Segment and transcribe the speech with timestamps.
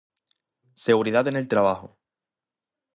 [0.73, 1.99] Seguridad en el trabajo